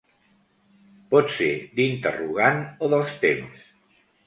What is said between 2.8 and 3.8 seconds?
o dels temps.